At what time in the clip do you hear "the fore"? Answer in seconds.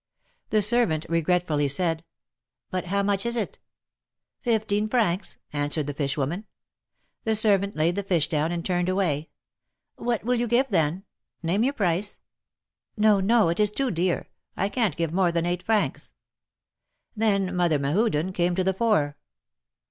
18.63-19.17